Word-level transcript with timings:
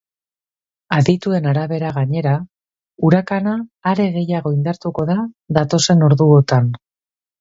Adituen 0.95 1.49
arabera, 1.51 1.91
gainera, 1.97 2.33
urakana 3.09 3.53
are 3.93 4.07
gehiago 4.19 4.55
indartuko 4.57 5.07
da 5.11 5.19
datozen 5.59 6.03
orduotan. 6.09 6.73